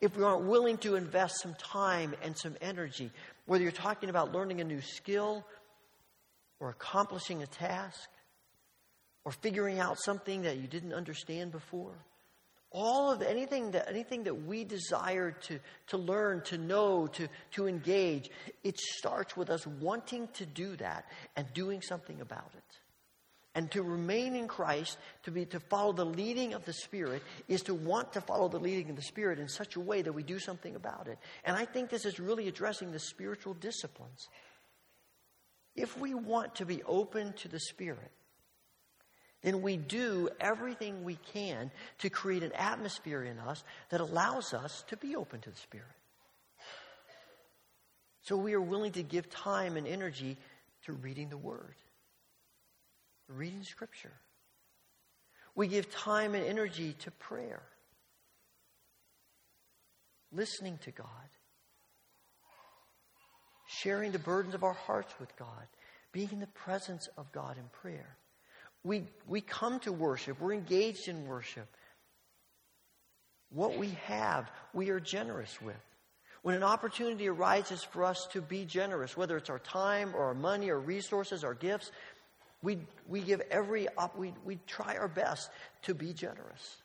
[0.00, 3.10] If we aren't willing to invest some time and some energy,
[3.46, 5.46] whether you're talking about learning a new skill
[6.58, 8.08] or accomplishing a task
[9.24, 11.94] or figuring out something that you didn't understand before,
[12.72, 15.58] all of anything that anything that we desire to,
[15.88, 18.30] to learn, to know, to, to engage,
[18.64, 21.04] it starts with us wanting to do that
[21.36, 22.62] and doing something about it.
[23.54, 27.62] And to remain in Christ, to be to follow the leading of the Spirit, is
[27.64, 30.22] to want to follow the leading of the Spirit in such a way that we
[30.22, 31.18] do something about it.
[31.44, 34.28] And I think this is really addressing the spiritual disciplines.
[35.76, 38.10] If we want to be open to the Spirit,
[39.42, 44.84] then we do everything we can to create an atmosphere in us that allows us
[44.88, 45.86] to be open to the Spirit.
[48.22, 50.36] So we are willing to give time and energy
[50.86, 51.74] to reading the Word
[53.36, 54.12] reading Scripture.
[55.54, 57.62] We give time and energy to prayer,
[60.32, 61.06] listening to God,
[63.66, 65.66] sharing the burdens of our hearts with God,
[66.12, 68.16] being in the presence of God in prayer.
[68.84, 71.68] We, we come to worship, we're engaged in worship.
[73.50, 75.76] What we have, we are generous with.
[76.42, 80.34] When an opportunity arises for us to be generous, whether it's our time or our
[80.34, 81.92] money or resources or gifts,
[82.62, 82.78] we,
[83.08, 85.50] we give every up, we, we try our best
[85.82, 86.81] to be generous.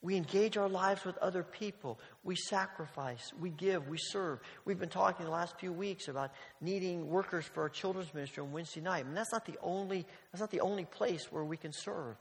[0.00, 1.98] We engage our lives with other people.
[2.22, 3.32] We sacrifice.
[3.40, 3.88] We give.
[3.88, 4.38] We serve.
[4.64, 8.52] We've been talking the last few weeks about needing workers for our children's ministry on
[8.52, 9.06] Wednesday night.
[9.06, 12.16] And that's not the only, that's not the only place where we can serve.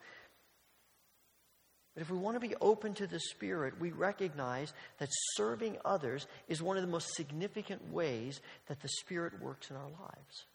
[1.94, 6.28] But if we want to be open to the Spirit, we recognize that serving others
[6.48, 10.46] is one of the most significant ways that the Spirit works in our lives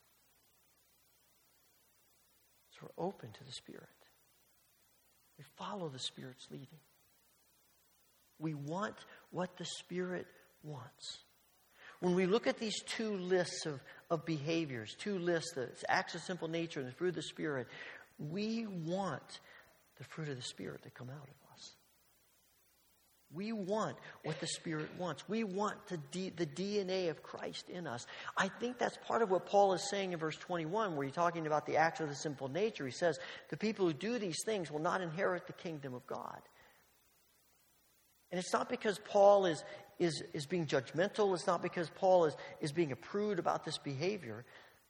[2.71, 3.89] So we're open to the Spirit.
[5.39, 6.79] We follow the Spirit's leading.
[8.43, 8.97] We want
[9.31, 10.27] what the Spirit
[10.65, 11.19] wants.
[12.01, 13.81] When we look at these two lists of,
[14.11, 17.69] of behaviors, two lists, the acts of sinful nature and the fruit of the Spirit,
[18.19, 19.41] we want
[19.99, 21.77] the fruit of the Spirit to come out of us.
[23.33, 25.29] We want what the Spirit wants.
[25.29, 28.07] We want the, D, the DNA of Christ in us.
[28.37, 31.47] I think that's part of what Paul is saying in verse 21, where he's talking
[31.47, 32.85] about the acts of the sinful nature.
[32.85, 33.19] He says,
[33.49, 36.41] The people who do these things will not inherit the kingdom of God.
[38.33, 39.63] And it's not because Paul is,
[39.99, 43.79] is, is being judgmental, it's not because Paul is, is being a prude about this
[43.79, 44.45] behavior.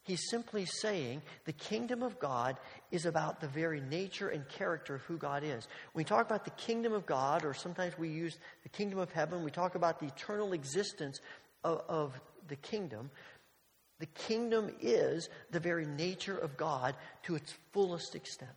[0.05, 2.57] He's simply saying the kingdom of God
[2.91, 5.69] is about the very nature and character of who God is.
[5.93, 9.13] When we talk about the kingdom of God, or sometimes we use the kingdom of
[9.13, 11.21] heaven, we talk about the eternal existence
[11.63, 13.11] of, of the kingdom.
[14.01, 18.51] The kingdom is the very nature of God to its fullest extent.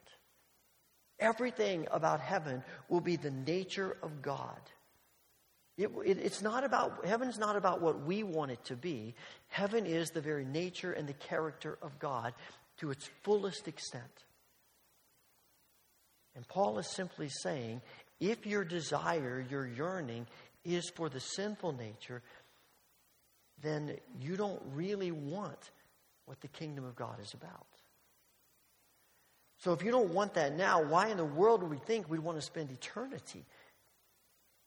[1.20, 4.60] Everything about heaven will be the nature of God.
[5.78, 9.14] It, it, it's not about, heaven's not about what we want it to be.
[9.50, 12.34] Heaven is the very nature and the character of God
[12.78, 14.04] to its fullest extent.
[16.36, 17.82] And Paul is simply saying
[18.20, 20.28] if your desire, your yearning,
[20.64, 22.22] is for the sinful nature,
[23.62, 25.72] then you don't really want
[26.26, 27.68] what the kingdom of God is about.
[29.60, 32.20] So if you don't want that now, why in the world would we think we'd
[32.20, 33.44] want to spend eternity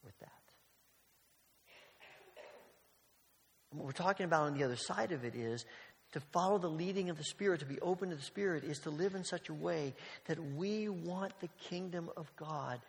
[0.03, 0.38] with that?
[3.71, 5.65] What we're talking about on the other side of it is
[6.13, 8.89] to follow the leading of the Spirit, to be open to the Spirit, is to
[8.89, 9.93] live in such a way
[10.25, 12.81] that we want the kingdom of God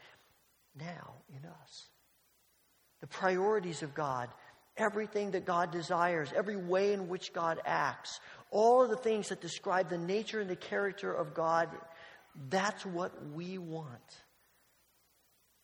[0.79, 1.89] now in us.
[3.01, 4.29] The priorities of God,
[4.77, 8.21] everything that God desires, every way in which God acts,
[8.51, 11.69] all of the things that describe the nature and the character of God,
[12.49, 14.17] that's what we want.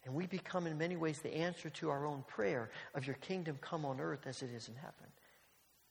[0.07, 3.59] And we become, in many ways, the answer to our own prayer of your kingdom
[3.61, 5.11] come on earth as it is in heaven.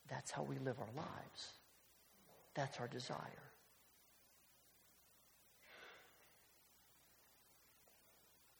[0.09, 1.51] That's how we live our lives.
[2.53, 3.20] That's our desire.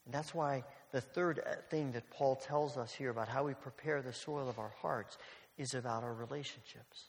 [0.03, 3.53] And that's why the third uh, thing that Paul tells us here about how we
[3.53, 5.18] prepare the soil of our hearts
[5.58, 7.06] is about our relationships.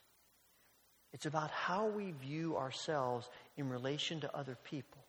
[1.13, 5.05] It's about how we view ourselves in relation to other people.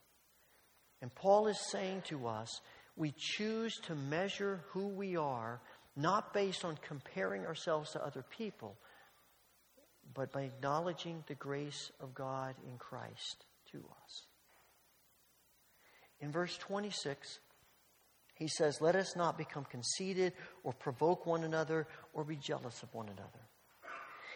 [1.00, 2.60] And Paul is saying to us,
[2.98, 5.60] we choose to measure who we are
[5.96, 8.76] not based on comparing ourselves to other people,
[10.14, 14.22] but by acknowledging the grace of God in Christ to us.
[16.20, 17.38] In verse 26,
[18.34, 20.32] he says, Let us not become conceited
[20.62, 23.48] or provoke one another or be jealous of one another.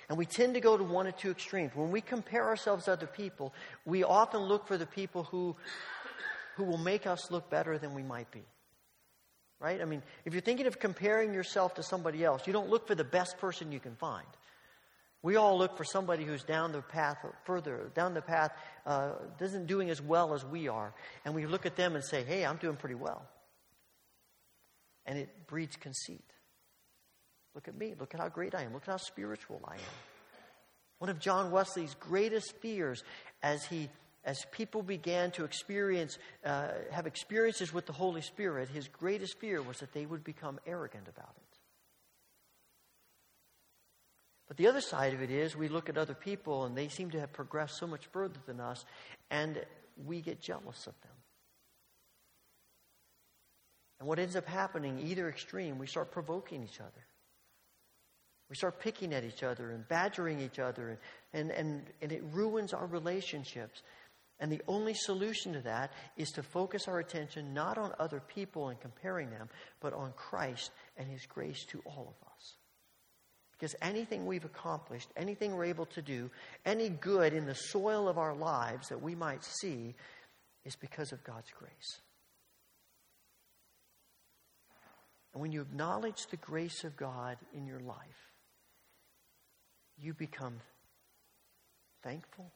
[0.09, 1.73] And we tend to go to one or two extremes.
[1.75, 3.55] When we compare ourselves to other people,
[3.87, 5.57] we often look for the people who,
[6.57, 8.43] who will make us look better than we might be.
[9.61, 9.81] Right?
[9.81, 12.97] I mean, if you're thinking of comparing yourself to somebody else, you don't look for
[12.97, 14.27] the best person you can find.
[15.23, 18.51] We all look for somebody who's down the path further, down the path,
[18.85, 20.93] uh, isn't doing as well as we are.
[21.25, 23.23] And we look at them and say, hey, I'm doing pretty well.
[25.07, 26.25] And it breeds conceit.
[27.55, 27.95] Look at me.
[27.99, 28.73] Look at how great I am.
[28.73, 29.81] Look at how spiritual I am.
[30.99, 33.05] One of John Wesley's greatest fears
[33.43, 33.91] as he
[34.25, 39.63] as people began to experience uh, have experiences with the Holy Spirit, his greatest fear
[39.63, 41.59] was that they would become arrogant about it.
[44.49, 47.11] But the other side of it is we look at other people and they seem
[47.13, 48.85] to have progressed so much further than us,
[49.31, 49.65] and
[50.07, 51.13] we get jealous of them.
[53.99, 57.07] And what ends up happening, either extreme, we start provoking each other.
[58.51, 60.99] We start picking at each other and badgering each other,
[61.33, 63.83] and, and, and it ruins our relationships.
[64.43, 68.71] And the only solution to that is to focus our attention not on other people
[68.71, 69.49] and comparing them,
[69.81, 72.57] but on Christ and His grace to all of us.
[73.53, 76.29] Because anything we've accomplished, anything we're able to do,
[76.67, 79.95] any good in the soil of our lives that we might see
[80.65, 82.01] is because of God's grace.
[85.33, 88.33] And when you acknowledge the grace of God in your life,
[89.97, 90.61] you become
[92.03, 92.51] thankful,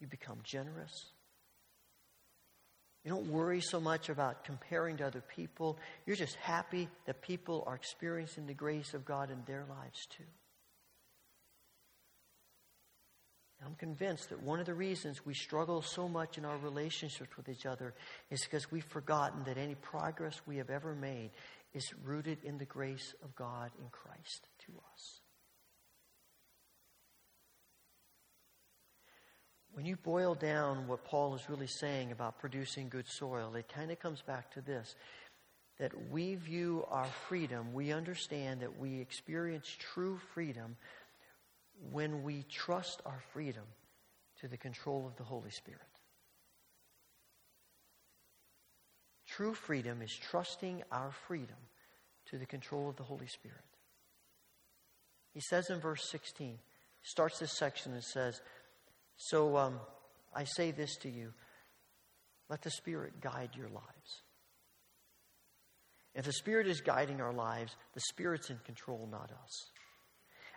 [0.00, 1.10] you become generous,
[3.04, 5.78] you don't worry so much about comparing to other people.
[6.04, 10.24] You're just happy that people are experiencing the grace of God in their lives too.
[13.64, 17.48] I'm convinced that one of the reasons we struggle so much in our relationships with
[17.48, 17.92] each other
[18.30, 21.30] is because we've forgotten that any progress we have ever made
[21.74, 25.20] is rooted in the grace of God in Christ to us.
[29.78, 33.92] When you boil down what Paul is really saying about producing good soil, it kind
[33.92, 34.96] of comes back to this
[35.78, 40.74] that we view our freedom, we understand that we experience true freedom
[41.92, 43.62] when we trust our freedom
[44.40, 45.80] to the control of the Holy Spirit.
[49.28, 51.54] True freedom is trusting our freedom
[52.30, 53.62] to the control of the Holy Spirit.
[55.32, 56.58] He says in verse 16,
[57.02, 58.40] starts this section and says,
[59.18, 59.80] so um,
[60.34, 61.32] I say this to you
[62.48, 64.22] let the Spirit guide your lives.
[66.14, 69.70] If the Spirit is guiding our lives, the Spirit's in control, not us.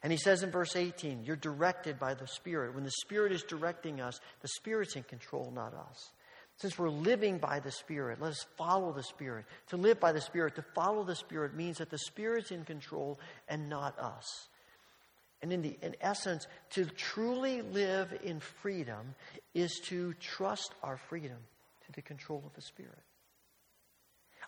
[0.01, 2.73] And he says in verse 18, You're directed by the Spirit.
[2.73, 6.11] When the Spirit is directing us, the Spirit's in control, not us.
[6.57, 9.45] Since we're living by the Spirit, let us follow the Spirit.
[9.67, 13.19] To live by the Spirit, to follow the Spirit means that the Spirit's in control
[13.47, 14.47] and not us.
[15.41, 19.15] And in, the, in essence, to truly live in freedom
[19.53, 21.37] is to trust our freedom
[21.85, 22.99] to the control of the Spirit.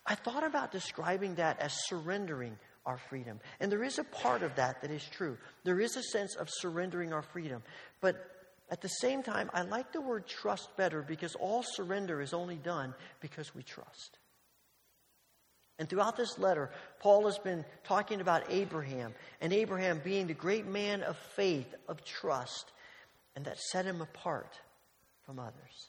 [0.06, 3.40] I thought about describing that as surrendering our freedom.
[3.60, 5.38] And there is a part of that that is true.
[5.64, 7.62] There is a sense of surrendering our freedom.
[8.00, 8.16] But
[8.70, 12.56] at the same time, I like the word trust better because all surrender is only
[12.56, 14.18] done because we trust.
[15.78, 16.70] And throughout this letter,
[17.00, 22.04] Paul has been talking about Abraham and Abraham being the great man of faith, of
[22.04, 22.70] trust,
[23.34, 24.60] and that set him apart
[25.26, 25.88] from others.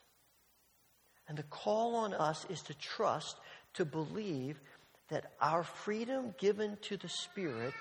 [1.27, 3.37] And the call on us is to trust,
[3.75, 4.59] to believe
[5.09, 7.73] that our freedom given to the Spirit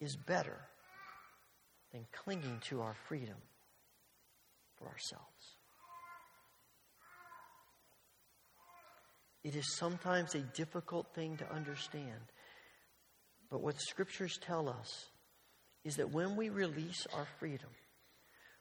[0.00, 0.58] is better
[1.92, 3.36] than clinging to our freedom
[4.76, 5.24] for ourselves.
[9.48, 12.20] It is sometimes a difficult thing to understand.
[13.50, 15.06] But what scriptures tell us
[15.86, 17.70] is that when we release our freedom,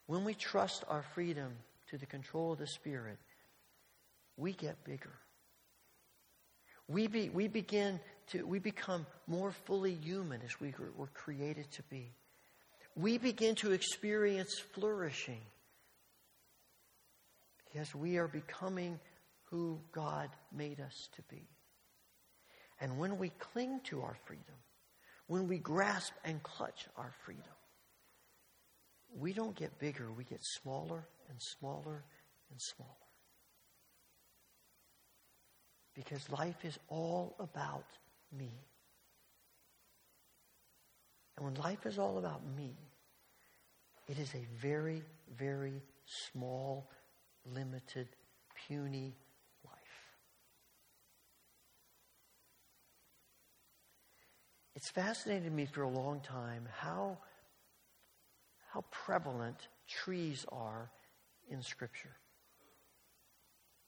[0.05, 1.51] when we trust our freedom
[1.89, 3.17] to the control of the Spirit,
[4.37, 5.11] we get bigger.
[6.87, 11.83] We, be, we begin to, we become more fully human as we were created to
[11.89, 12.13] be.
[12.95, 15.41] We begin to experience flourishing
[17.65, 19.01] because we are becoming
[19.49, 21.47] who God made us to be.
[22.79, 24.55] And when we cling to our freedom,
[25.27, 27.43] when we grasp and clutch our freedom,
[29.15, 32.03] we don't get bigger, we get smaller and smaller
[32.51, 32.91] and smaller.
[35.95, 37.87] Because life is all about
[38.37, 38.51] me.
[41.35, 42.75] And when life is all about me,
[44.07, 45.03] it is a very,
[45.37, 46.89] very small,
[47.45, 48.07] limited,
[48.67, 49.15] puny
[54.77, 57.17] It's fascinated me for a long time how,
[58.71, 59.57] how prevalent
[59.87, 60.91] trees are
[61.49, 62.15] in Scripture.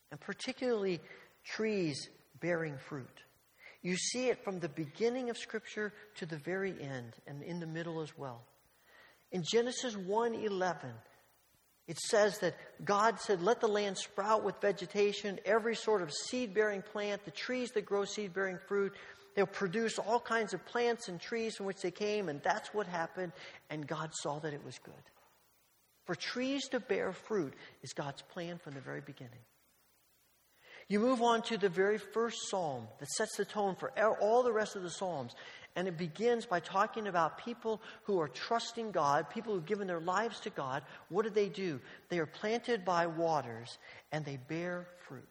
[0.09, 0.99] And particularly
[1.45, 2.09] trees
[2.39, 3.21] bearing fruit.
[3.83, 7.67] You see it from the beginning of Scripture to the very end and in the
[7.67, 8.41] middle as well.
[9.31, 10.91] In Genesis 1:11,
[11.87, 16.55] it says that God said, Let the land sprout with vegetation, every sort of seed
[16.55, 18.93] bearing plant, the trees that grow seed bearing fruit,
[19.35, 22.87] They'll produce all kinds of plants and trees from which they came, and that's what
[22.87, 23.31] happened,
[23.69, 24.93] and God saw that it was good.
[26.05, 27.53] For trees to bear fruit
[27.83, 29.39] is God's plan from the very beginning.
[30.87, 34.51] You move on to the very first psalm that sets the tone for all the
[34.51, 35.35] rest of the psalms.
[35.75, 39.99] And it begins by talking about people who are trusting God, people who've given their
[39.99, 40.81] lives to God.
[41.09, 41.79] What do they do?
[42.09, 43.77] They are planted by waters
[44.11, 45.23] and they bear fruit.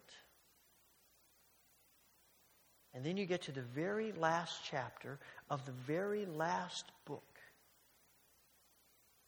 [2.98, 5.20] And then you get to the very last chapter
[5.50, 7.22] of the very last book.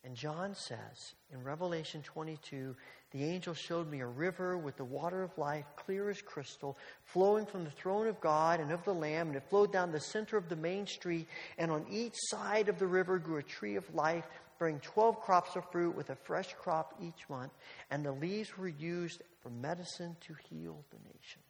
[0.02, 2.74] And John says in Revelation 22
[3.12, 7.46] the angel showed me a river with the water of life, clear as crystal, flowing
[7.46, 9.28] from the throne of God and of the Lamb.
[9.28, 11.28] And it flowed down the center of the main street.
[11.56, 14.26] And on each side of the river grew a tree of life,
[14.58, 17.52] bearing 12 crops of fruit with a fresh crop each month.
[17.92, 21.40] And the leaves were used for medicine to heal the nation.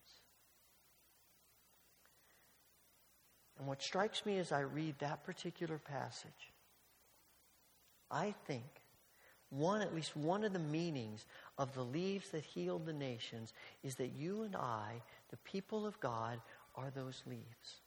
[3.61, 6.51] And what strikes me as I read that particular passage,
[8.11, 8.65] I think
[9.51, 11.27] one, at least one of the meanings
[11.59, 13.53] of the leaves that healed the nations
[13.83, 16.41] is that you and I, the people of God,
[16.75, 17.83] are those leaves.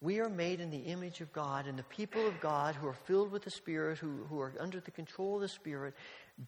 [0.00, 2.94] We are made in the image of God, and the people of God who are
[2.94, 5.92] filled with the Spirit, who, who are under the control of the Spirit,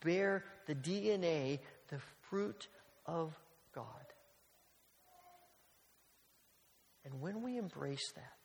[0.02, 1.58] bear the DNA,
[1.88, 2.68] the fruit
[3.04, 3.38] of
[3.74, 3.84] God.
[7.04, 8.42] And when we embrace that,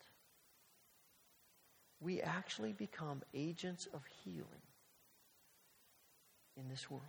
[2.00, 4.62] we actually become agents of healing
[6.56, 7.04] in this world.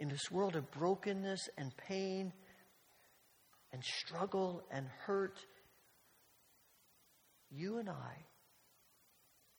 [0.00, 2.32] In this world of brokenness and pain
[3.72, 5.38] and struggle and hurt,
[7.50, 8.16] you and I,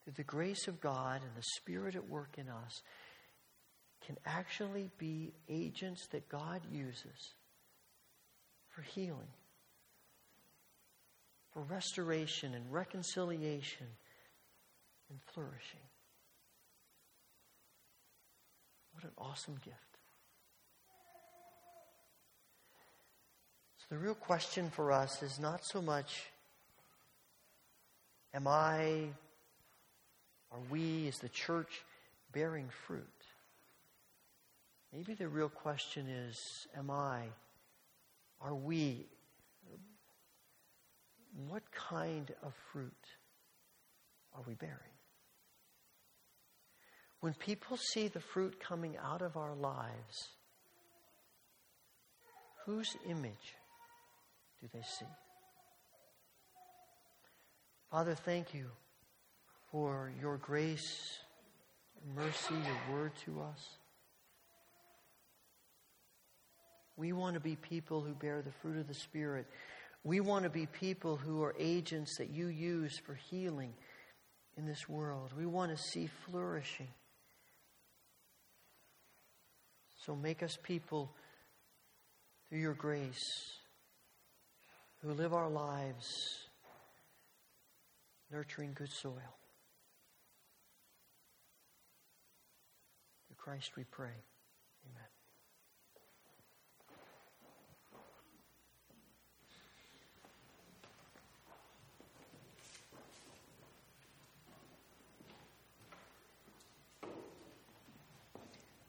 [0.03, 2.81] through the grace of God and the Spirit at work in us,
[4.05, 7.33] can actually be agents that God uses
[8.75, 9.31] for healing,
[11.53, 13.87] for restoration and reconciliation
[15.09, 15.79] and flourishing.
[18.93, 19.77] What an awesome gift.
[23.77, 26.25] So, the real question for us is not so much,
[28.33, 29.05] am I,
[30.51, 31.83] are we, as the church,
[32.33, 33.05] bearing fruit?
[34.91, 37.23] Maybe the real question is, am I?
[38.45, 39.07] are we?
[41.49, 42.93] What kind of fruit
[44.35, 44.77] are we bearing?
[47.21, 50.29] When people see the fruit coming out of our lives,
[52.65, 53.55] whose image
[54.61, 55.05] do they see?
[57.89, 58.67] Father, thank you
[59.71, 61.19] for your grace,
[62.15, 63.69] mercy, your word to us.
[66.97, 69.47] We want to be people who bear the fruit of the Spirit.
[70.03, 73.73] We want to be people who are agents that you use for healing
[74.57, 75.31] in this world.
[75.37, 76.87] We want to see flourishing.
[80.05, 81.11] So make us people
[82.47, 83.57] through your grace
[85.01, 86.45] who live our lives
[88.31, 89.13] nurturing good soil.
[93.29, 94.23] To Christ we pray.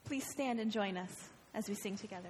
[0.07, 1.11] Please stand and join us
[1.53, 2.29] as we sing together.